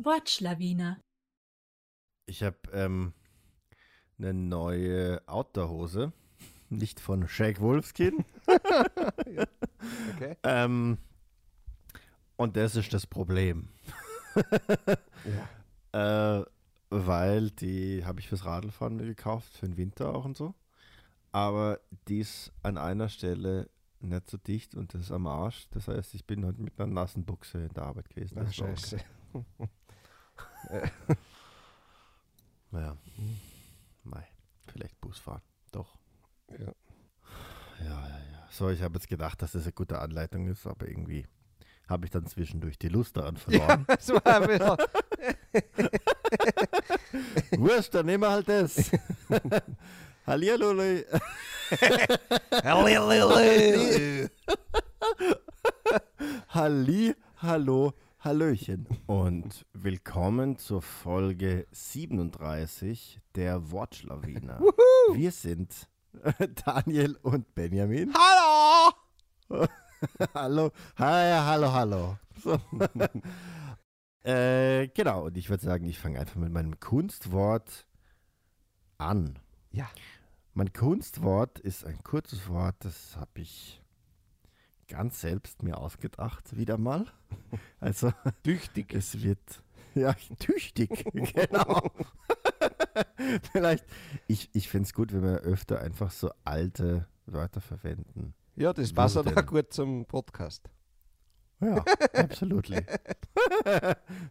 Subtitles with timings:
[0.04, 1.00] Wortschlawiner.
[2.26, 3.14] Ich habe ähm,
[4.18, 6.12] eine neue Outdoor-Hose,
[6.70, 8.24] nicht von Shake Wolfskin.
[10.16, 10.34] Okay.
[10.44, 10.96] ähm,
[12.36, 13.68] und das ist das Problem.
[15.92, 16.42] äh,
[16.90, 20.54] weil die habe ich fürs Radlfahren mir gekauft, für den Winter auch und so.
[21.32, 23.68] Aber die ist an einer Stelle
[24.00, 25.66] nicht so dicht und das ist am Arsch.
[25.70, 28.38] Das heißt, ich bin heute mit einer nassen Buchse in der Arbeit gewesen.
[28.38, 28.52] Ach, okay.
[28.52, 28.98] scheiße.
[32.70, 32.96] Naja.
[34.04, 34.26] Mei.
[34.66, 35.42] Vielleicht Bus fahren.
[35.72, 35.96] Doch.
[36.50, 36.72] Ja.
[37.80, 38.48] Ja, ja, ja.
[38.50, 41.26] So, ich habe jetzt gedacht, dass das eine gute Anleitung ist, aber irgendwie
[41.88, 43.84] habe ich dann zwischendurch die Lust daran verloren.
[43.88, 44.76] Das war bisschen.
[47.58, 48.90] Wurscht, dann nehmen wir halt das.
[50.26, 50.72] Hallihallo.
[56.48, 58.88] Halli, hallo, hallöchen.
[59.06, 64.60] Und willkommen zur Folge 37 der Wortschlawiner.
[65.12, 65.88] Wir sind
[66.64, 68.12] Daniel und Benjamin.
[68.14, 69.74] Hallo!
[70.34, 72.18] hallo, hi, hallo, hallo.
[72.42, 72.60] So.
[74.28, 77.86] äh, genau, und ich würde sagen, ich fange einfach mit meinem Kunstwort
[78.98, 79.38] an.
[79.70, 79.88] Ja.
[80.52, 83.82] Mein Kunstwort ist ein kurzes Wort, das habe ich
[84.88, 87.06] ganz selbst mir ausgedacht, wieder mal.
[87.80, 88.12] Also,
[88.42, 88.94] Tüchtig.
[88.94, 89.62] es wird,
[89.94, 91.90] ja, tüchtig, genau.
[93.52, 93.84] Vielleicht,
[94.26, 98.34] ich, ich finde es gut, wenn wir öfter einfach so alte Wörter verwenden.
[98.56, 99.36] Ja, das passt Würde.
[99.36, 100.70] auch gut zum Podcast.
[101.60, 101.84] Ja,
[102.14, 102.70] absolut.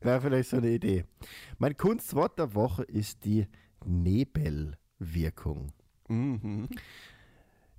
[0.02, 1.06] Wäre vielleicht so eine Idee.
[1.58, 3.48] Mein Kunstwort der Woche ist die
[3.86, 5.72] Nebelwirkung.
[6.08, 6.70] Mhm.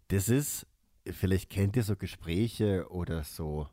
[0.08, 0.66] Das ist,
[1.06, 3.68] vielleicht kennt ihr so Gespräche oder so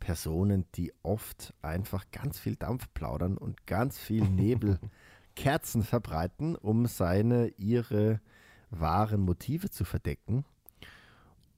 [0.00, 7.48] Personen, die oft einfach ganz viel Dampf plaudern und ganz viel Nebelkerzen verbreiten, um seine,
[7.56, 8.20] ihre
[8.70, 10.44] wahren Motive zu verdecken.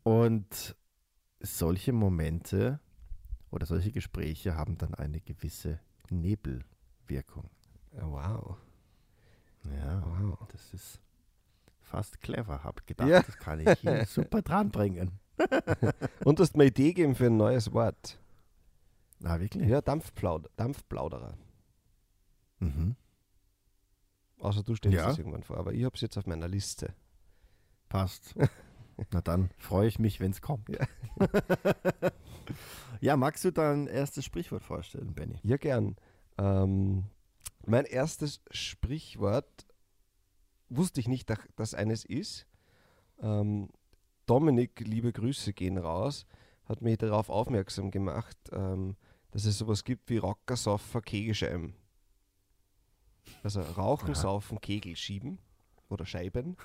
[0.09, 0.75] Und
[1.41, 2.81] solche Momente
[3.51, 7.51] oder solche Gespräche haben dann eine gewisse Nebelwirkung.
[7.95, 8.57] Ja, Wow.
[9.65, 10.49] Ja, Wow.
[10.51, 11.01] das ist
[11.81, 12.65] fast clever.
[12.65, 13.23] Hab gedacht, Ja.
[13.23, 15.13] das kann ich hier super dranbringen.
[16.25, 18.19] Und du hast mir eine Idee gegeben für ein neues Wort.
[19.19, 19.69] Na, wirklich?
[19.69, 21.37] Ja, Dampfplaud Dampfplauderer.
[22.61, 22.97] Mhm.
[24.39, 25.11] Außer du stellst Ja.
[25.11, 26.95] es irgendwann vor, aber ich habe es jetzt auf meiner Liste.
[27.91, 28.35] Passt.
[29.13, 30.69] Na dann freue ich mich, wenn es kommt.
[30.69, 30.87] Ja.
[33.01, 35.39] ja, magst du dein erstes Sprichwort vorstellen, Benny?
[35.43, 35.97] Ja, gern.
[36.37, 37.05] Ähm,
[37.67, 39.67] mein erstes Sprichwort
[40.69, 42.47] wusste ich nicht, dass das eines ist.
[43.21, 43.71] Ähm,
[44.27, 46.27] Dominik, liebe Grüße gehen raus,
[46.65, 48.97] hat mich darauf aufmerksam gemacht, ähm,
[49.31, 51.75] dass es sowas gibt wie Rocker, Soffer, Kegelscheiben.
[53.43, 54.15] Also Rauchen, Aha.
[54.15, 55.39] Saufen, Kegel schieben
[55.89, 56.57] oder Scheiben.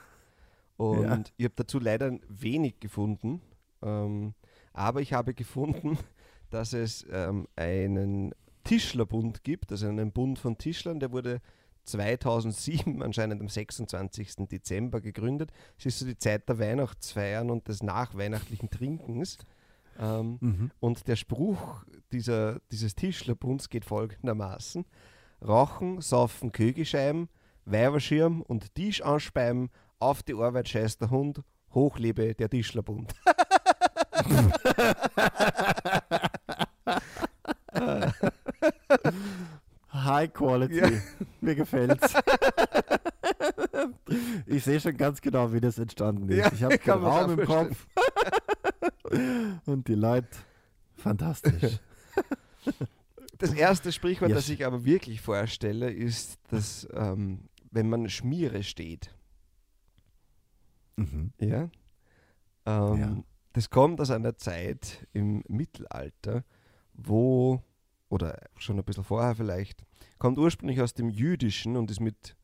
[0.78, 1.22] Und Ja.
[1.38, 3.42] ich habe dazu leider wenig gefunden.
[3.82, 4.34] Ähm,
[4.74, 5.98] aber ich habe gefunden,
[6.50, 11.42] dass es ähm, einen Tischlerbund gibt, also einen Bund von Tischlern, der wurde
[11.86, 14.48] 2007 anscheinend am 26.
[14.50, 15.52] Dezember gegründet.
[15.78, 19.38] Es ist so die Zeit der Weihnachtsfeiern und des nachweihnachtlichen Trinkens.
[20.00, 20.72] Ähm, Mhm.
[20.80, 24.86] und der Spruch dieser, dieses Tischlerbunds geht folgendermaßen:
[25.46, 27.30] Rauchen, saufen, Kögelscheiben,
[27.66, 29.70] Weiberschirm und Tisch anspeiben,
[30.03, 31.41] auf die Arbeit scheißt der Hund,
[31.74, 33.14] hochlebe der Tischlerbund.
[39.94, 40.80] High Quality.
[40.80, 40.90] Ja.
[41.42, 42.13] Mir gefällt's.
[44.46, 46.38] ich sehe schon ganz genau, wie das entstanden ist.
[46.38, 47.88] Ja, ich habe den Raum im Kopf.
[49.66, 50.30] Und die Leute,
[50.95, 51.80] fantastisch.
[53.39, 58.63] Das erste Sprichwort, Ja, das ich aber wirklich vorstelle, ist, dass ähm, wenn man Schmiere
[58.63, 59.13] steht,
[60.95, 61.31] Mhm.
[61.40, 61.69] ja,
[62.66, 63.18] ähm, Ja.
[63.54, 66.44] das kommt aus einer Zeit im Mittelalter,
[66.94, 67.62] wo,
[68.10, 69.84] oder schon ein bisschen vorher vielleicht,
[70.19, 72.36] kommt ursprünglich aus dem Jüdischen und ist mit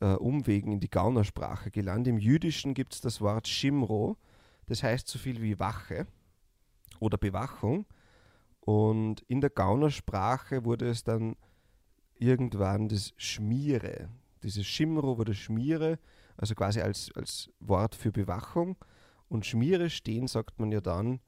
[0.00, 2.08] äh, Umwegen in die Gaunersprache gelandet.
[2.12, 4.16] Im Jüdischen gibt es das Wort Shimro,
[4.66, 6.06] das heißt so viel wie Wache
[7.00, 7.86] oder Bewachung.
[8.60, 11.36] Und in der Gaunersprache wurde es dann
[12.14, 14.08] irgendwann das Schmiere.
[14.42, 15.98] Dieses Schimro wurde Schmiere,
[16.40, 18.76] also quasi als, als Wort für Bewachung.
[19.28, 21.20] Und Schmiere stehen, sagt man ja dann,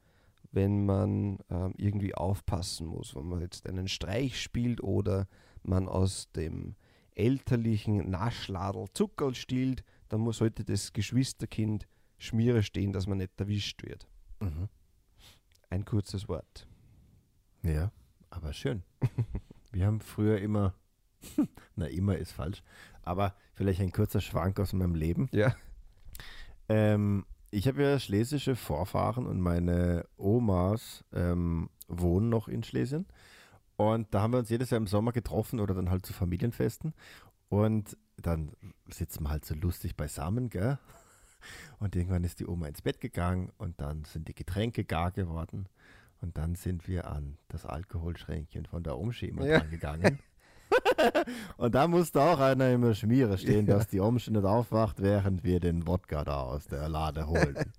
[0.51, 5.29] wenn man ähm, irgendwie aufpassen muss, wenn man jetzt einen Streich spielt oder
[5.63, 6.75] man aus dem
[7.15, 11.87] elterlichen Naschladel Zuckerl stiehlt, dann muss, sollte das Geschwisterkind
[12.19, 14.07] Schmiere stehen, dass man nicht erwischt wird.
[14.41, 14.69] Mhm.
[15.69, 16.67] Ein kurzes Wort.
[17.63, 17.93] Ja,
[18.31, 18.83] aber schön.
[19.73, 20.75] Wir haben früher immer,
[21.77, 22.63] na immer ist falsch,
[23.03, 25.29] aber vielleicht ein kurzer Schwank aus meinem Leben.
[25.33, 25.55] Ja.
[26.69, 33.07] Ähm, ich habe ja schlesische Vorfahren und meine Omas ähm, wohnen noch in Schlesien.
[33.77, 36.95] Und da haben wir uns jedes Jahr im Sommer getroffen oder dann halt zu Familienfesten.
[37.49, 38.53] Und dann
[38.89, 40.79] sitzen wir halt so lustig beisammen, gell?
[41.81, 45.67] Und irgendwann ist die Oma ins Bett gegangen und dann sind die Getränke gar geworden.
[46.21, 49.59] Und dann sind wir an das Alkoholschränkchen von der Omschi immer Ja.
[49.59, 50.19] dran gegangen.
[51.57, 55.61] und da musste auch einer immer Schmiere stehen, dass die Omschi nicht aufwacht, während wir
[55.61, 57.57] den Wodka da aus der Lade holen.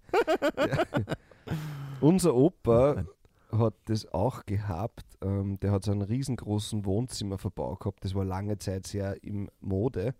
[2.02, 3.06] Unser Opa
[3.52, 5.06] hat das auch gehabt.
[5.22, 8.04] Ähm, der hat so einen riesengroßen Wohnzimmerverbau gehabt.
[8.04, 10.16] Das war lange Zeit sehr im Mode.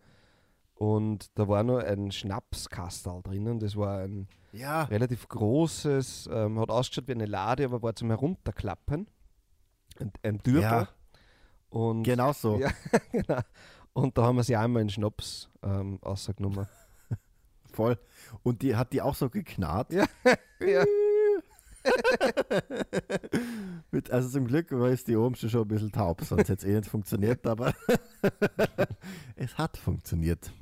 [0.76, 3.60] Und da war noch ein Schnapskastel drinnen.
[3.60, 8.10] Das war ein Ja, relativ großes, ähm, hat ausgeschaut wie eine Lade, aber war zum
[8.10, 9.08] Herunterklappen.
[10.00, 10.62] Ein, ein Dürper.
[10.62, 10.88] Ja.
[11.74, 12.60] Und, genau so.
[12.60, 12.72] Ja,
[13.12, 13.40] genau.
[13.94, 16.68] Und da haben wir sie einmal in Schnaps ähm, ausgenommen.
[17.74, 17.98] Voll.
[18.44, 19.92] Und die hat die auch so geknarrt.
[19.92, 20.06] Ja.
[20.60, 20.86] ja.
[23.92, 26.64] Mit, also zum Glück war ist die Omschi schon ein bisschen taub, sonst hätte es
[26.64, 27.74] eh nicht funktioniert, aber
[29.36, 30.54] es hat funktioniert.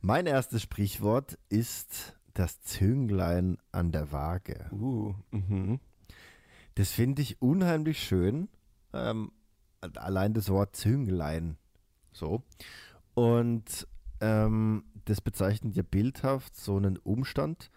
[0.00, 4.66] Mein erstes Sprichwort ist das Zünglein an der Waage.
[4.72, 5.80] Uh, mhm.
[6.74, 8.48] Das finde ich unheimlich schön.
[8.94, 9.32] Ähm,
[9.96, 11.56] allein das Wort Zünglein.
[12.12, 12.42] So.
[13.14, 13.86] Und
[14.20, 17.70] ähm, das bezeichnet ja bildhaft so einen Umstand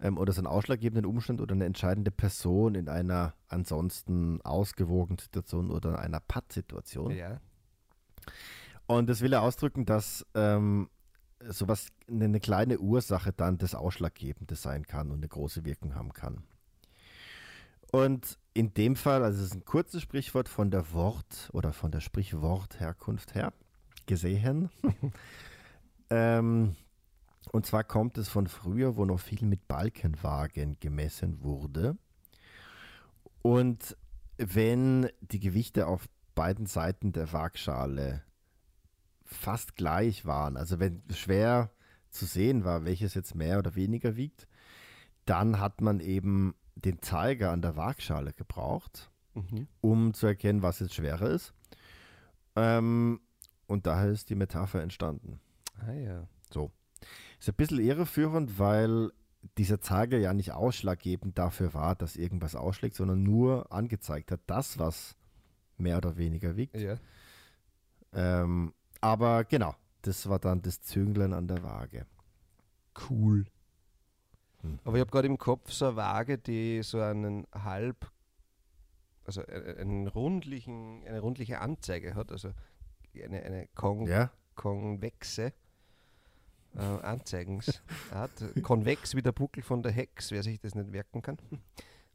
[0.00, 5.70] ähm, oder so einen ausschlaggebenden Umstand oder eine entscheidende Person in einer ansonsten ausgewogenen Situation
[5.70, 7.10] oder einer Pattsituation.
[7.10, 7.40] Ja.
[8.86, 10.88] Und das will er ausdrücken, dass ähm,
[11.48, 16.12] sowas, eine, eine kleine Ursache dann das Ausschlaggebende sein kann und eine große Wirkung haben
[16.12, 16.44] kann.
[17.94, 21.92] Und in dem Fall, also es ist ein kurzes Sprichwort von der Wort- oder von
[21.92, 23.52] der Sprichwortherkunft her
[24.06, 24.68] gesehen.
[26.10, 26.74] ähm,
[27.52, 31.96] und zwar kommt es von früher, wo noch viel mit Balkenwagen gemessen wurde.
[33.42, 33.96] Und
[34.38, 38.24] wenn die Gewichte auf beiden Seiten der Waagschale
[39.24, 41.70] fast gleich waren, also wenn schwer
[42.10, 44.48] zu sehen war, welches jetzt mehr oder weniger wiegt,
[45.26, 49.66] dann hat man eben den Zeiger an der Waagschale gebraucht, Mhm.
[49.80, 51.52] um zu erkennen, was jetzt schwerer ist.
[52.56, 53.20] Ähm,
[53.66, 55.40] und daher ist die Metapher entstanden.
[55.78, 56.28] Ah ja.
[57.40, 59.10] Ist ein bisschen irreführend, weil
[59.58, 64.78] dieser Zeiger ja nicht ausschlaggebend dafür war, dass irgendwas ausschlägt, sondern nur angezeigt hat, das,
[64.78, 65.16] was
[65.76, 66.76] mehr oder weniger wiegt.
[66.78, 66.96] Ja.
[68.12, 72.06] Ähm, aber genau, das war dann das Zünglein an der Waage.
[73.10, 73.44] Cool.
[74.64, 74.78] Hm.
[74.84, 78.10] Aber ich habe gerade im Kopf so eine Waage, die so einen halb,
[79.24, 82.50] also äh, einen rundlichen, eine rundliche Anzeige hat, also
[83.22, 85.52] eine, eine kon Ja, konvexe
[86.76, 87.82] äh, Anzeigensart.
[88.62, 91.38] Konvex wie der Buckel von der Hex, wer sich das nicht merken kann.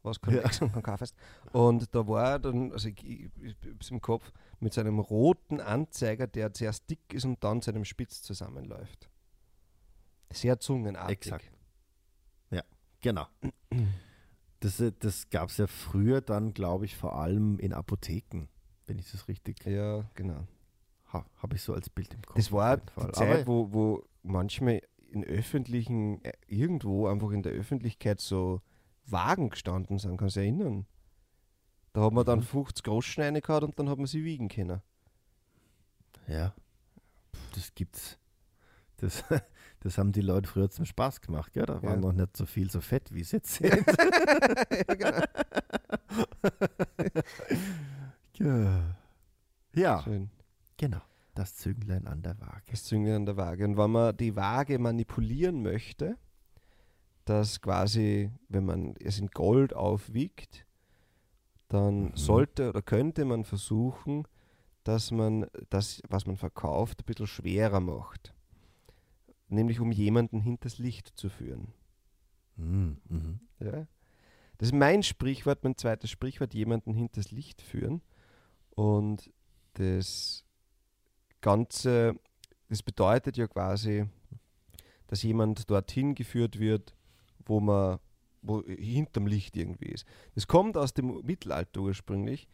[0.02, 1.14] Was konvex und konkav heißt.
[1.52, 6.26] Und da war dann, also ich, ich, ich im Kopf, mit so einem roten Anzeiger,
[6.26, 9.10] der zuerst dick ist und dann zu einem Spitz zusammenläuft.
[10.32, 11.18] Sehr zungenartig.
[11.18, 11.59] Exakt.
[13.00, 13.26] Genau.
[14.60, 18.48] Das, äh, das gab es ja früher dann, glaube ich, vor allem in Apotheken,
[18.86, 20.46] wenn ich das richtig Ja, genau.
[21.12, 22.36] ha, habe ich so als Bild im Kopf.
[22.36, 28.20] Das war die Zeit, wo, wo manchmal in öffentlichen, äh, irgendwo einfach in der Öffentlichkeit
[28.20, 28.60] so
[29.06, 30.86] Wagen gestanden sind, kannst du erinnern?
[31.92, 32.44] Da hat man dann Mhm.
[32.44, 34.80] 50 Groschen reingehauen und dann hat man sie wiegen können.
[36.28, 36.54] Ja,
[37.54, 38.18] das gibt's.
[39.00, 39.24] Das,
[39.80, 41.66] das haben die Leute früher zum Spaß gemacht, gell?
[41.66, 41.96] Da war Ja.
[41.96, 43.70] noch nicht so viel so fett, wie es jetzt sind.
[44.88, 45.22] ja, genau.
[48.38, 48.96] ja.
[49.74, 50.30] ja, Schön.
[50.76, 51.00] genau.
[51.34, 52.62] Das Zünglein an der Waage.
[52.70, 53.64] Das Zünglein an der Waage.
[53.64, 56.16] Und wenn man die Waage manipulieren möchte,
[57.24, 60.66] dass quasi, wenn man es in Gold aufwiegt,
[61.68, 62.16] dann Mhm.
[62.16, 64.26] sollte oder könnte man versuchen,
[64.82, 68.34] dass man das, was man verkauft, ein bisschen schwerer macht.
[69.52, 71.74] Nämlich um jemanden hinters Licht zu führen.
[72.56, 72.96] Mhm.
[73.08, 73.40] Mhm.
[73.58, 73.86] Ja?
[74.58, 78.00] Das ist mein Sprichwort, mein zweites Sprichwort, jemanden hinters Licht führen.
[78.70, 79.30] Und
[79.74, 80.44] das
[81.40, 82.14] Ganze,
[82.68, 84.06] das bedeutet ja quasi,
[85.08, 86.94] dass jemand dorthin geführt wird,
[87.44, 87.98] wo man,
[88.42, 90.06] wo hinterm Licht irgendwie ist.
[90.34, 92.48] Das kommt aus dem Mittelalter ursprünglich.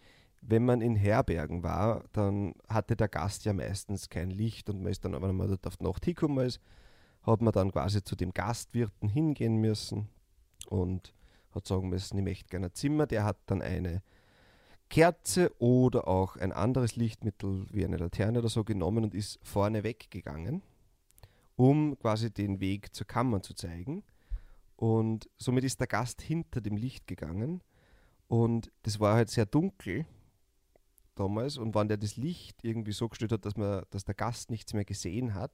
[0.48, 4.92] wenn man in Herbergen war, dann hatte der Gast ja meistens kein Licht und man
[4.92, 6.60] ist dann, wenn man dort auf die Nacht hingekommen ist,
[7.26, 10.08] hat man dann quasi zu dem Gastwirten hingehen müssen
[10.68, 11.12] und
[11.52, 13.06] hat sagen müssen, ich möchte gerne ein Zimmer.
[13.06, 14.02] Der hat dann eine
[14.88, 19.82] Kerze oder auch ein anderes Lichtmittel wie eine Laterne oder so genommen und ist vorne
[19.82, 20.62] weggegangen,
[21.56, 24.04] um quasi den Weg zur Kammer zu zeigen.
[24.76, 27.62] Und somit ist der Gast hinter dem Licht gegangen
[28.28, 30.04] und das war halt sehr dunkel
[31.14, 34.50] damals und wenn der das Licht irgendwie so gestellt hat, dass, man, dass der Gast
[34.50, 35.52] nichts mehr gesehen hat,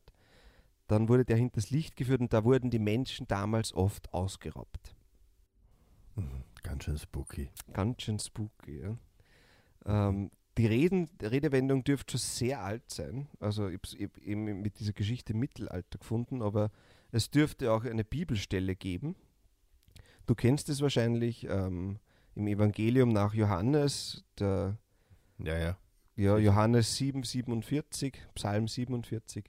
[0.88, 4.94] dann wurde der hinter das Licht geführt und da wurden die Menschen damals oft ausgeraubt.
[6.16, 7.50] Mhm, ganz schön spooky.
[7.72, 8.96] Ganz schön spooky, ja.
[9.86, 13.28] Ähm, die Reden, Redewendung dürfte schon sehr alt sein.
[13.40, 16.70] Also ich habe eben mit dieser Geschichte im Mittelalter gefunden, aber
[17.10, 19.16] es dürfte auch eine Bibelstelle geben.
[20.26, 21.98] Du kennst es wahrscheinlich ähm,
[22.34, 24.78] im Evangelium nach Johannes, der
[25.38, 25.78] Ja, ja.
[26.16, 29.44] ja, Johannes 7, 47, Psalm 47.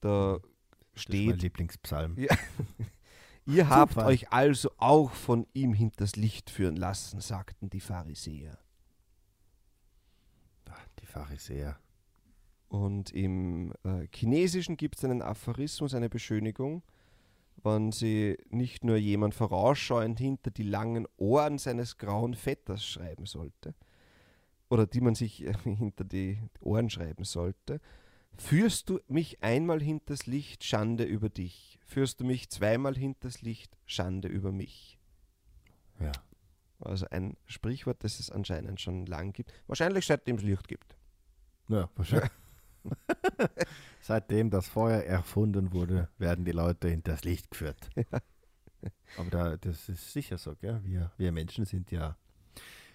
[0.00, 0.40] Da
[0.94, 2.18] Das ist mein steht, Lieblingspsalm.
[2.18, 2.36] Ja.
[3.46, 4.06] ihr habt Zufall.
[4.06, 8.58] euch also auch von ihm hinters Licht führen lassen, sagten die Pharisäer.
[10.68, 11.78] Ah, Die Pharisäer.
[12.68, 16.82] Und im äh, Chinesischen gibt es einen Aphorismus, eine Beschönigung,
[17.62, 23.74] wenn sie nicht nur jemand vorausschauend hinter die langen Ohren seines grauen Vetters schreiben sollte,
[24.70, 27.80] oder die man sich äh, hinter die Ohren schreiben sollte.
[28.38, 31.78] Führst du mich einmal hinters Licht, Schande über dich.
[31.84, 34.98] Führst du mich zweimal hinters Licht, Schande über mich.
[36.00, 36.12] Ja.
[36.80, 39.52] Also ein Sprichwort, das es anscheinend schon lang gibt.
[39.66, 40.96] Wahrscheinlich seitdem es Licht gibt.
[41.68, 42.30] Ja, wahrscheinlich.
[44.00, 47.90] Seitdem das Feuer erfunden wurde, werden die Leute hinters Licht geführt.
[49.16, 50.80] Aber da, das ist sicher so, gell?
[50.82, 52.16] Wir, wir Menschen sind ja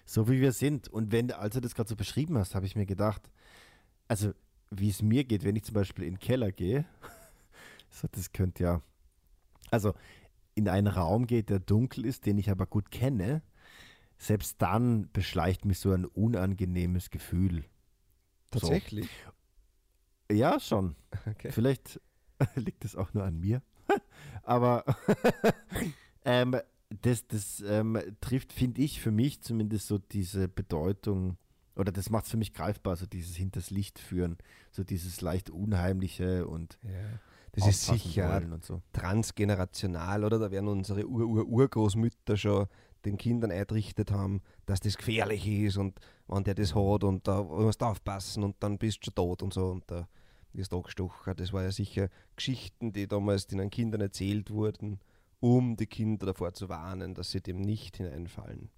[0.04, 0.88] so, wie wir sind.
[0.88, 3.30] Und wenn, als du das gerade so beschrieben hast, habe ich mir gedacht,
[4.06, 4.32] also
[4.70, 6.84] wie es mir geht, wenn ich zum Beispiel in den Keller gehe,
[7.90, 8.82] so, das könnte ja,
[9.70, 9.94] also
[10.54, 13.42] in einen Raum geht, der dunkel ist, den ich aber gut kenne,
[14.18, 17.64] selbst dann beschleicht mich so ein unangenehmes Gefühl.
[18.50, 19.08] Tatsächlich.
[20.30, 20.94] Ja, schon.
[21.26, 21.52] Okay.
[21.52, 22.00] Vielleicht
[22.54, 23.62] liegt es auch nur an mir.
[24.42, 24.84] Aber
[26.24, 26.56] ähm,
[26.90, 31.36] das, das ähm, trifft, finde ich, für mich zumindest so diese Bedeutung,
[31.78, 34.36] oder das macht es für mich greifbar, so dieses hinters Licht führen,
[34.70, 36.90] so dieses leicht Unheimliche und Ja.
[37.52, 38.82] Das ist sicher und so.
[38.92, 40.38] transgenerational, oder?
[40.38, 42.66] Da werden unsere Ur-Ur-Urgroßmütter schon
[43.04, 47.42] den Kindern eintrichtet haben, dass das gefährlich ist und wenn der das hat und da
[47.42, 50.08] musst du aufpassen und dann bist du schon tot und so und da
[50.52, 51.34] wirst du angestochen.
[51.36, 55.00] Das war ja sicher Geschichten, die damals den Kindern erzählt wurden,
[55.40, 58.70] um die Kinder davor zu warnen, dass sie dem nicht hineinfallen.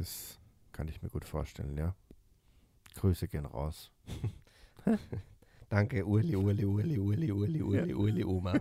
[0.00, 0.38] Das
[0.72, 1.94] kann ich mir gut vorstellen, ja.
[2.94, 3.90] Grüße gehen raus.
[5.68, 7.96] Danke, Urli, Urli, Urli, Urli, Urli, Urli, Ja.
[7.96, 8.54] Urli, Oma.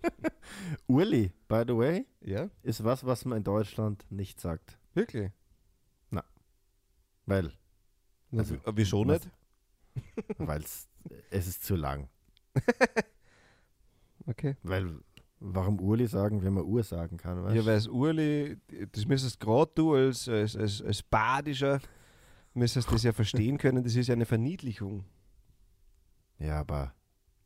[0.88, 4.76] Urli, by the way, Ja, ist was, was man in Deutschland nicht sagt.
[4.94, 5.30] wirklich?
[7.28, 7.52] Weil,
[8.32, 9.28] Also, Also, wieso nicht?
[10.38, 12.08] weil es ist zu lang.
[14.26, 14.56] Okay.
[14.62, 15.00] Weil,
[15.54, 17.56] warum Urli sagen, wenn man Uhr sagen kann, weißt?
[17.56, 18.58] Ja, weil das Urli,
[18.92, 21.80] das müsstest gerade du als, als, als, als Badischer,
[22.54, 25.04] müsstest das ja verstehen können, das ist ja eine Verniedlichung.
[26.38, 26.94] Ja, aber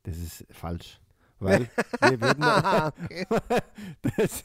[0.03, 0.99] das ist falsch.
[1.39, 1.69] Weil
[2.01, 2.41] wir würden,
[4.17, 4.43] das,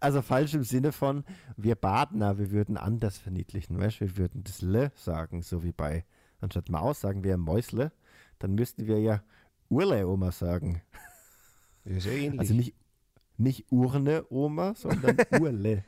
[0.00, 1.24] also falsch im Sinne von,
[1.56, 3.78] wir Badner, wir würden anders verniedlichen.
[3.78, 4.00] Weißt?
[4.00, 6.04] Wir würden das Le sagen, so wie bei,
[6.40, 7.92] anstatt Maus sagen wir Mäusle,
[8.38, 9.22] dann müssten wir ja
[9.68, 10.80] Urle Oma sagen.
[11.84, 12.40] Ist ja ähnlich.
[12.40, 12.74] Also nicht,
[13.36, 15.84] nicht Urne Oma, sondern Urle.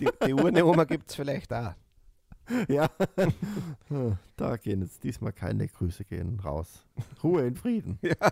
[0.00, 1.74] Die, die Urne Oma gibt es vielleicht auch.
[2.68, 2.90] ja,
[4.36, 6.86] da gehen jetzt diesmal keine Grüße gehen raus.
[7.22, 7.98] Ruhe in Frieden.
[8.02, 8.30] Ja.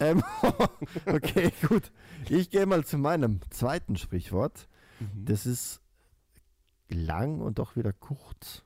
[0.00, 0.22] Ähm,
[1.06, 1.90] okay, gut.
[2.28, 4.68] Ich gehe mal zu meinem zweiten Sprichwort.
[5.14, 5.80] Das ist
[6.88, 8.64] lang und doch wieder kurz.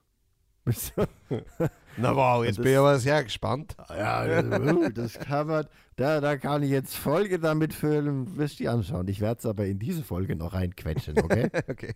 [1.97, 3.77] Na wow, jetzt das- bin ich aber sehr gespannt.
[3.91, 4.43] ja,
[4.91, 5.67] das, kann man,
[5.97, 9.09] da, da kann ich jetzt Folge damit füllen, wirst du dir anschauen.
[9.09, 11.51] Ich werde es aber in diese Folge noch reinquetschen, okay?
[11.69, 11.95] Okay.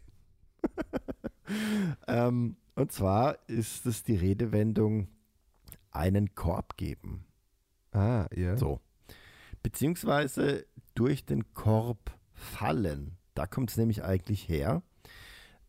[2.08, 5.08] ähm, und zwar ist es die Redewendung
[5.92, 7.24] einen Korb geben.
[7.92, 8.56] Ah, ja.
[8.56, 8.80] So.
[9.62, 13.16] Beziehungsweise durch den Korb fallen.
[13.34, 14.82] Da kommt es nämlich eigentlich her.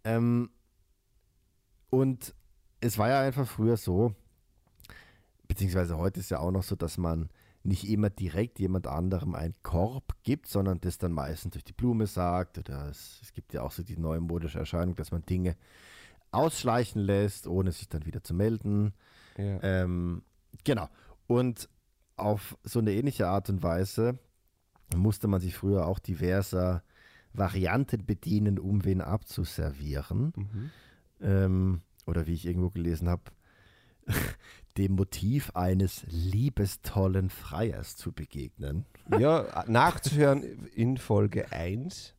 [0.04, 0.50] Ähm,
[1.90, 2.34] und
[2.80, 4.14] es war ja einfach früher so,
[5.48, 7.30] beziehungsweise heute ist ja auch noch so, dass man
[7.64, 12.08] nicht immer direkt jemand anderem einen Korb gibt, sondern das dann meistens durch die Blume
[12.08, 12.58] sagt.
[12.58, 15.58] Oder es, es gibt ja auch so die neumodische Erscheinung, dass man Dinge
[16.32, 18.94] ausschleichen lässt, ohne sich dann wieder zu melden.
[19.38, 19.62] Ja.
[19.64, 20.24] Ähm,
[20.64, 20.88] genau.
[21.28, 21.68] Und
[22.16, 24.18] auf so eine ähnliche Art und Weise
[24.96, 26.84] musste man sich früher auch diverser
[27.34, 30.34] Varianten bedienen, um wen abzuservieren.
[30.36, 30.72] Mhm.
[31.22, 33.24] Ähm, oder wie ich irgendwo gelesen habe,
[34.78, 38.86] dem Motiv eines liebestollen Freiers zu begegnen.
[39.20, 42.14] Ja, nachzuhören in Folge 1.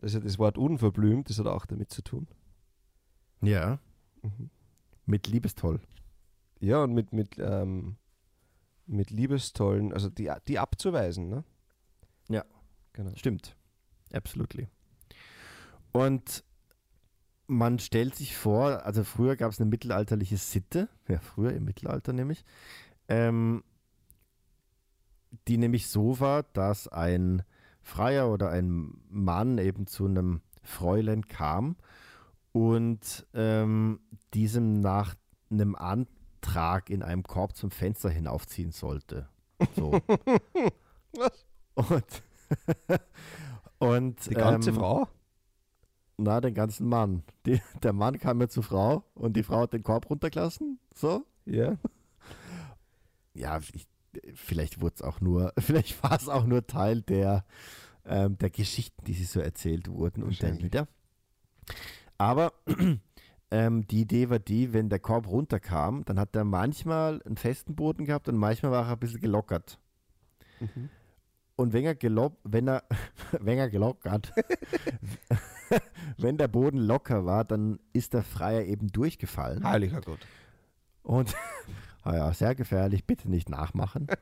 [0.00, 2.26] Das ist ja das Wort unverblümt, das hat auch damit zu tun.
[3.40, 3.78] Ja,
[4.22, 4.50] Mhm.
[5.06, 5.80] mit liebestoll.
[6.60, 7.96] Ja, und mit, mit, ähm,
[8.86, 11.42] mit Liebestollen, also die, die abzuweisen, ne?
[12.28, 12.44] Ja.
[12.92, 13.10] Genau.
[13.16, 13.56] Stimmt.
[14.12, 14.68] Absolutely.
[15.92, 16.44] Und
[17.52, 22.12] man stellt sich vor, also früher gab es eine mittelalterliche Sitte, ja, früher im Mittelalter
[22.12, 22.44] nämlich,
[23.08, 23.62] ähm,
[25.48, 27.42] die nämlich so war, dass ein
[27.82, 31.76] Freier oder ein Mann eben zu einem Fräulein kam
[32.52, 34.00] und ähm,
[34.34, 35.14] diesem nach
[35.50, 39.28] einem Antrag in einem Korb zum Fenster hinaufziehen sollte.
[39.76, 39.92] So.
[41.12, 41.46] Was?
[41.74, 42.22] Und,
[43.78, 45.08] und Die ganze ähm, Frau?
[46.16, 47.22] Na, den ganzen Mann.
[47.46, 50.78] Die, der Mann kam ja zur Frau und die Frau hat den Korb runtergelassen.
[50.94, 51.24] So.
[51.46, 51.76] Ja.
[53.34, 53.88] Ja, ich,
[54.34, 57.44] vielleicht wurde es auch nur, vielleicht war es auch nur Teil der,
[58.04, 60.52] ähm, der Geschichten, die sie so erzählt wurden und der.
[60.52, 60.88] Lieder.
[62.18, 62.52] Aber
[63.50, 67.74] ähm, die Idee war die, wenn der Korb runterkam, dann hat er manchmal einen festen
[67.74, 69.78] Boden gehabt und manchmal war er ein bisschen gelockert.
[70.60, 70.90] Mhm.
[71.56, 72.84] Und wenn er, gelob, wenn er,
[73.40, 74.32] wenn er gelockert,
[76.18, 79.64] wenn der Boden locker war, dann ist der Freier eben durchgefallen.
[79.64, 80.20] Heiliger Gott.
[81.02, 81.34] Und
[82.02, 84.06] ah ja, sehr gefährlich, bitte nicht nachmachen.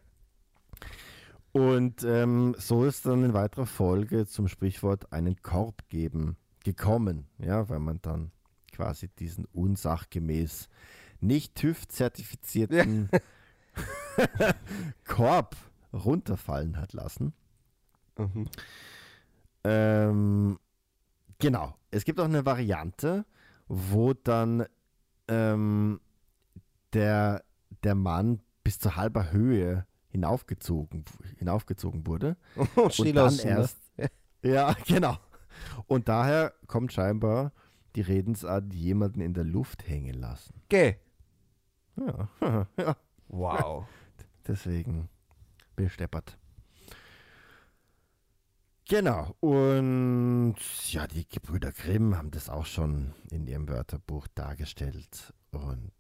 [1.53, 7.69] Und ähm, so ist dann in weiterer Folge zum Sprichwort einen Korb geben gekommen, ja,
[7.69, 8.31] weil man dann
[8.71, 10.69] quasi diesen unsachgemäß
[11.21, 13.11] nicht TÜV-zertifizierten
[15.05, 15.57] Korb
[15.93, 17.33] runterfallen hat lassen.
[18.17, 18.49] Mhm.
[19.65, 20.59] Ähm,
[21.41, 21.75] genau.
[21.91, 23.25] Es gibt auch eine Variante,
[23.67, 24.67] wo dann
[25.29, 26.01] ähm,
[26.93, 27.43] der,
[27.83, 31.05] der Mann bis zu halber Höhe hinaufgezogen,
[31.39, 32.37] hinaufgezogen wurde.
[32.77, 33.79] Und Und dann erst.
[34.43, 35.17] Ja, genau.
[35.87, 37.53] Und daher kommt scheinbar
[37.97, 40.63] die Redensart, jemanden in der Luft hängen lassen.
[40.69, 40.97] Geh.
[41.97, 42.29] Ja,
[42.79, 42.97] ja
[43.29, 43.87] Wow.
[44.47, 45.09] deswegen
[45.77, 46.39] besteppert.
[48.91, 49.37] Genau.
[49.39, 50.57] Und
[50.91, 55.93] ja, die Gebrüder Grimm haben das auch schon in ihrem Wörterbuch dargestellt und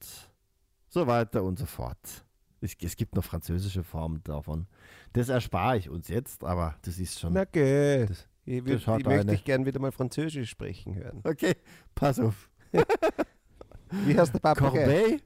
[0.88, 2.24] so weiter und so fort.
[2.60, 4.66] Es, es gibt noch französische Formen davon.
[5.12, 7.32] Das erspare ich uns jetzt, aber das ist schon.
[7.32, 7.44] Na.
[7.44, 11.20] Das- ich das würd, hat ich möchte dich gern wieder mal Französisch sprechen hören.
[11.22, 11.54] Okay,
[11.94, 12.50] pass auf.
[14.04, 15.20] Wie heißt der Papagei?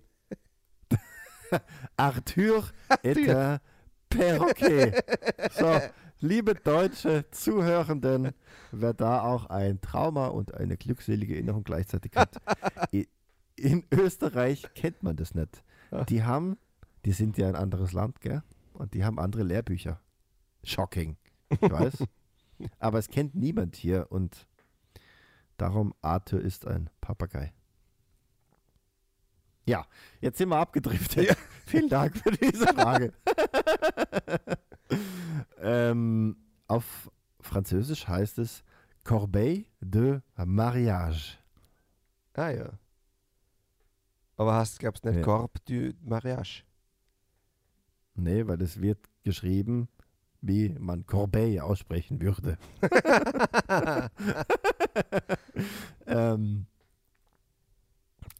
[0.90, 1.60] Corbeil,
[1.96, 2.64] Arthur
[3.02, 3.58] et un
[4.10, 4.92] Perroquet.
[5.52, 5.80] So,
[6.24, 8.32] liebe deutsche Zuhörenden,
[8.72, 12.40] wer da auch ein Trauma und eine glückselige Erinnerung gleichzeitig hat,
[13.56, 15.62] in Österreich kennt man das nicht.
[16.08, 16.56] Die haben,
[17.04, 18.42] die sind ja ein anderes Land, gell?
[18.72, 20.00] Und die haben andere Lehrbücher.
[20.64, 21.16] Shocking,
[21.50, 22.04] ich weiß.
[22.78, 24.48] Aber es kennt niemand hier und
[25.58, 27.52] darum Arthur ist ein Papagei.
[29.66, 29.86] Ja,
[30.20, 31.36] jetzt sind wir abgedriftet.
[31.66, 33.12] Vielen Dank für diese Frage.
[35.64, 36.36] ähm,
[36.68, 38.62] auf Französisch heißt es
[39.02, 41.38] Corbeille de Mariage.
[42.34, 42.70] Ah ja.
[44.36, 45.24] Aber hast, glaubst du nicht Ja.
[45.24, 46.64] Corp du Mariage?
[48.14, 49.88] Nee, weil es wird geschrieben,
[50.40, 52.58] wie man Corbeille aussprechen würde.
[56.06, 56.66] ähm,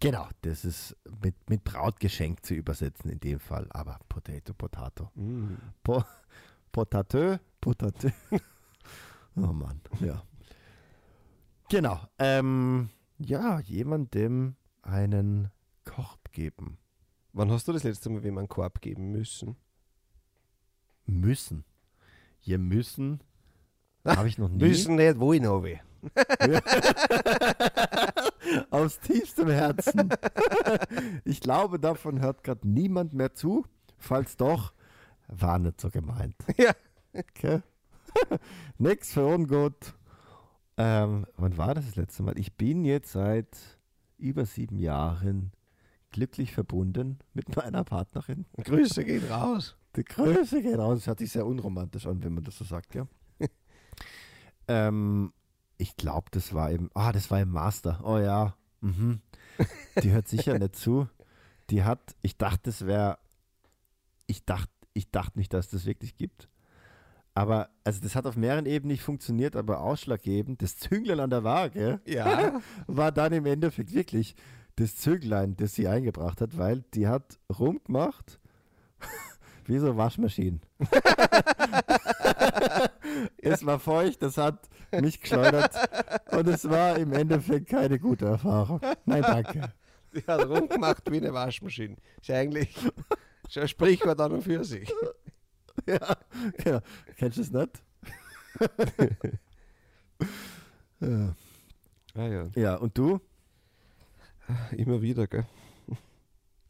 [0.01, 5.11] genau, das ist mit, mit Brautgeschenk zu übersetzen in dem Fall, aber Potato, Potato.
[5.15, 5.55] Mm.
[5.83, 6.05] Po
[6.75, 8.11] Potatö, Potatö.
[9.37, 10.25] oh Mann, ja.
[11.69, 12.01] Genau.
[12.19, 15.53] Ähm, ja, jemandem einen
[15.85, 16.79] Korb geben
[17.33, 19.55] Wann hast du das letzte Mal wem einen Korb geben müssen?
[21.07, 21.65] müssen.
[22.41, 23.23] Hier müssen
[24.05, 24.59] habe ich noch nie.
[24.59, 25.79] Müssen nicht, wo ich noch will.
[28.71, 30.09] Aus tiefstem Herzen.
[31.25, 33.65] ich glaube, davon hört gerade niemand mehr zu.
[33.97, 34.75] Falls doch,
[35.29, 36.37] war nicht so gemeint.
[36.59, 36.73] Ja.
[37.13, 37.63] Okay.
[38.79, 39.95] Nix für ungut.
[40.77, 42.39] Ähm, wann war das das letzte Mal?
[42.39, 43.57] Ich bin jetzt seit
[44.19, 45.53] über sieben Jahren
[46.11, 48.47] glücklich verbunden mit meiner Partnerin.
[48.57, 49.77] Grüße gehen raus.
[49.97, 51.01] Die Größe geht aus.
[51.01, 53.07] Das hört sich sehr unromantisch an, wenn man das so sagt, ja.
[54.69, 55.33] ähm,
[55.77, 58.01] ich glaube, das war im, ah, das war im Master.
[58.05, 58.57] Oh ja.
[58.81, 59.21] Mhm.
[60.03, 61.09] Die hört sicher nicht zu.
[61.71, 63.19] Die hat, ich dachte, es wäre,
[64.27, 66.49] ich dachte, ich dachte nicht, dass das wirklich gibt.
[67.35, 71.43] Aber, also das hat auf mehreren Ebenen nicht funktioniert, aber ausschlaggebend, das Zünglein an der
[71.43, 72.61] Waage Ja.
[72.87, 74.37] war dann im Endeffekt wirklich
[74.77, 78.39] das Zünglein, das sie eingebracht hat, weil die hat rumgemacht
[79.67, 80.61] wie so Waschmaschinen.
[83.39, 85.75] es war feucht, das hat mich geschleudert
[86.31, 88.81] und es war im Endeffekt keine gute Erfahrung.
[89.05, 89.73] Nein, danke.
[90.15, 91.97] Die hat rumgemacht wie eine Waschmaschine.
[92.21, 92.77] Ist ja eigentlich
[93.49, 94.93] schon ein Sprichwort an und für sich.
[95.87, 96.17] Ja,
[96.57, 96.79] genau.
[97.19, 97.83] Kennst du es nicht?
[101.01, 101.35] ja.
[102.15, 103.21] Ah ja, ja, und du?
[104.77, 105.45] immer wieder, gell?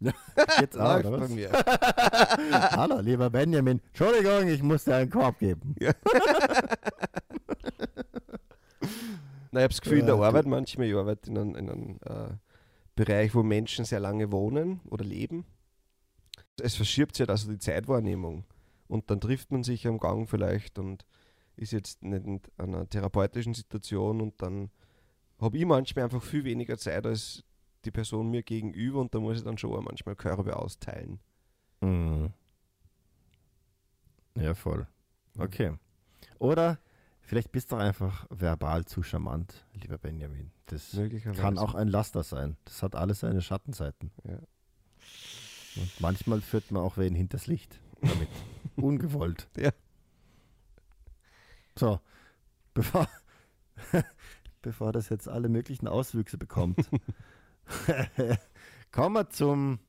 [0.61, 1.51] Jetzt auch, Läuft bei mir.
[1.53, 3.81] Hallo, lieber Benjamin.
[3.89, 5.75] Entschuldigung, ich muss dir einen Korb geben.
[5.79, 5.95] Na,
[9.61, 11.99] ich habe das Gefühl, in der Ja, Arbeit manchmal, ich arbeite in einem, in einem
[12.05, 12.35] äh,
[12.97, 15.45] Bereich, wo Menschen sehr lange wohnen oder leben.
[16.61, 18.45] Es verschiebt sich halt also die Zeitwahrnehmung.
[18.87, 21.05] Und dann trifft man sich am Gang vielleicht und
[21.57, 24.71] ist jetzt nicht in einer therapeutischen Situation und dann
[25.41, 27.45] habe ich manchmal einfach viel weniger Zeit als
[27.85, 31.21] die Person mir gegenüber und da muss ich dann schon auch manchmal Körbe austeilen.
[31.81, 32.33] Mhm.
[34.37, 34.87] Ja, voll.
[35.39, 35.77] Okay.
[36.39, 36.79] Oder
[37.21, 40.51] vielleicht bist du einfach verbal zu charmant, lieber Benjamin.
[40.67, 40.99] Das
[41.37, 42.57] kann auch ein Laster sein.
[42.65, 44.11] Das hat alles seine Schattenseiten.
[44.25, 44.39] Ja.
[45.77, 48.29] Und manchmal führt man auch wen hinters Licht damit.
[48.77, 49.49] Ungewollt.
[49.57, 49.73] Ja.
[51.77, 52.01] So,
[52.73, 53.09] bevor,
[54.63, 56.89] bevor das jetzt alle möglichen Auswüchse bekommt,
[58.93, 59.81] kommen wir zum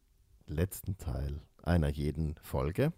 [0.48, 2.94] letzten Teil einer jeden Folge.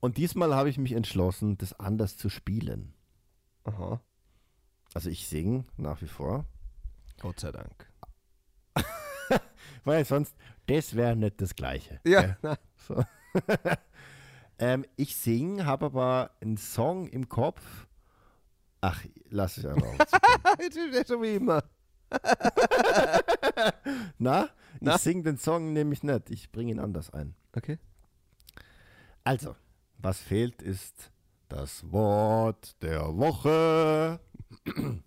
[0.00, 2.94] Und diesmal habe ich mich entschlossen, das anders zu spielen.
[3.64, 4.00] Aha.
[4.94, 6.46] Also ich singe nach wie vor,
[7.20, 7.90] Gott sei Dank.
[9.84, 10.34] weil sonst,
[10.68, 12.00] das wäre nicht das Gleiche.
[12.04, 12.36] Ja,
[12.86, 13.04] So.
[14.58, 17.86] ähm, ich singe, habe aber einen Song im Kopf.
[18.80, 19.98] Ach, lass es einfach.
[20.00, 21.06] auf.
[21.06, 21.64] so wie immer.
[24.18, 24.48] Na,
[24.80, 24.94] Na?
[24.94, 26.30] ich singe den Song nämlich nicht.
[26.30, 27.34] Ich bringe ihn anders ein.
[27.54, 27.78] Okay.
[29.24, 29.56] Also,
[29.98, 31.10] was fehlt ist
[31.48, 34.20] das Wort der Woche.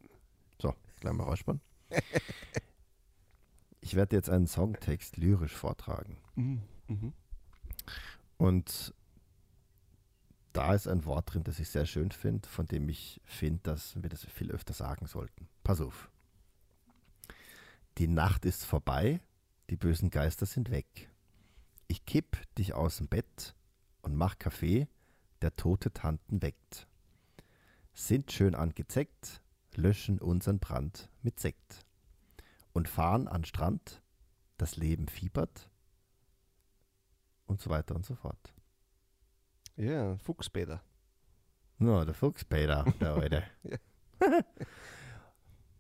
[0.61, 1.61] so, gleich mal rausspannen.
[3.81, 6.17] Ich werde jetzt einen Songtext lyrisch vortragen.
[6.35, 6.61] Mhm.
[6.87, 7.13] Mhm.
[8.37, 8.93] Und
[10.53, 14.01] da ist ein Wort drin, das ich sehr schön finde, von dem ich finde, dass
[14.01, 15.47] wir das viel öfter sagen sollten.
[15.63, 16.09] Pass auf.
[17.97, 19.21] Die Nacht ist vorbei,
[19.69, 21.09] die bösen Geister sind weg.
[21.87, 23.55] Ich kipp dich aus dem Bett
[24.01, 24.87] und mach Kaffee,
[25.41, 26.87] der tote Tanten weckt.
[27.93, 29.41] Sind schön angezeckt,
[29.75, 31.85] löschen unseren Brand mit Sekt.
[32.73, 34.01] Und fahren an Strand,
[34.57, 35.69] das Leben fiebert
[37.45, 38.53] und so weiter und so fort.
[39.75, 40.81] Ja, Fuchsbäder.
[41.77, 43.43] No, der Fuchspeter, der.
[43.63, 43.77] Ja.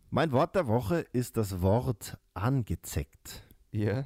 [0.09, 3.43] mein Wort der Woche ist das Wort angezeckt.
[3.71, 4.05] Ja.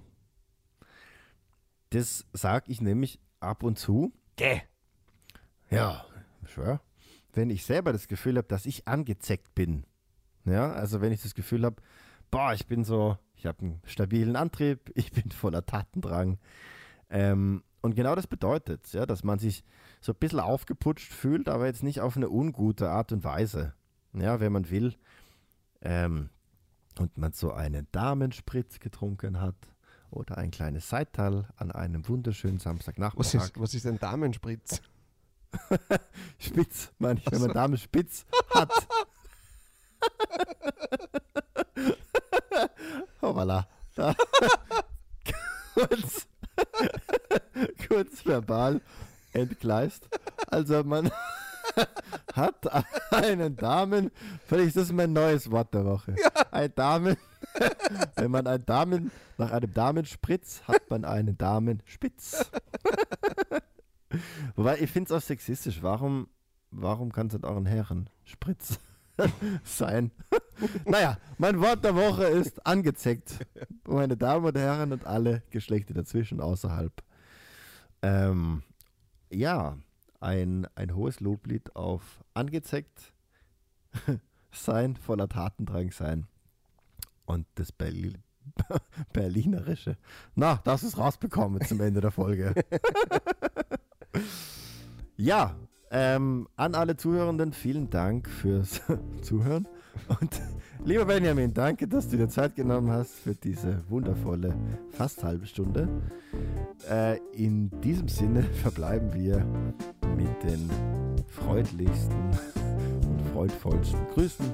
[1.92, 4.14] Das sage ich nämlich ab und zu.
[4.36, 4.62] Gäh.
[5.70, 6.06] Ja,
[6.46, 6.82] schwör.
[7.34, 9.86] Wenn ich selber das Gefühl habe, dass ich angezeckt bin.
[10.44, 11.82] Ja, also wenn ich das Gefühl habe,
[12.32, 16.38] boah, ich bin so, ich habe einen stabilen Antrieb, ich bin voller Tatendrang.
[17.10, 19.64] Ähm, und genau das bedeutet, ja, dass man sich
[20.02, 23.74] so ein bisschen aufgeputscht fühlt, aber jetzt nicht auf eine ungute Art und Weise.
[24.14, 24.96] Ja, wenn man will.
[25.82, 26.30] Ähm,
[26.98, 29.56] und man so einen Damenspritz getrunken hat
[30.10, 33.34] oder ein kleines Seital an einem wunderschönen Samstagnachmittag.
[33.34, 34.82] Was ist, was ist ein Damenspritz?
[36.40, 37.54] Spitz, meine ich, wenn man so.
[37.54, 38.72] Dame spitz hat.
[43.96, 44.16] Da.
[45.74, 46.28] kurz,
[47.88, 48.82] kurz verbal
[49.34, 50.08] entgleist.
[50.48, 51.12] Also man
[52.34, 52.66] hat
[53.12, 54.12] einen Damen,
[54.46, 56.16] vielleicht ist das mein neues Wort der Woche.
[56.52, 57.18] Ein Damen,
[58.16, 62.50] wenn man einen Damen, nach einem Damenspritz hat man einen Damenspitz.
[64.56, 65.84] Wobei, ich finde es auch sexistisch.
[65.84, 66.30] Warum,
[66.72, 68.80] warum kann es nicht auch ein Herrenspritz
[69.64, 70.12] sein?
[70.86, 73.46] naja, mein Wort der Woche ist angezeckt.
[73.88, 76.92] Meine Damen und Herren und alle Geschlechter dazwischen, außerhalb.
[78.02, 78.64] Ähm,
[79.30, 79.78] ja,
[80.20, 83.14] ein, ein hohes Loblied auf angezeckt
[84.52, 86.28] sein, voller Tatendrang sein
[87.26, 88.14] und das Berli
[89.14, 89.98] Berlinerische.
[90.36, 92.54] Na, das ist rausbekommen zum Ende der Folge.
[95.18, 95.56] ja,
[95.98, 98.82] Ähm, an alle Zuhörenden, vielen Dank fürs
[99.22, 99.66] Zuhören.
[100.20, 100.42] Und
[100.84, 104.54] lieber Benjamin, danke, dass du dir Zeit genommen hast für diese wundervolle,
[104.92, 105.88] fast halbe Stunde.
[106.92, 109.46] Äh, in diesem Sinne verbleiben wir
[110.18, 110.70] mit den
[111.30, 112.30] freundlichsten
[113.08, 114.54] und freudvollsten Grüßen.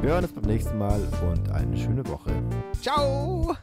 [0.00, 2.32] Wir hören uns beim nächsten Mal und eine schöne Woche.
[2.80, 3.54] Ciao!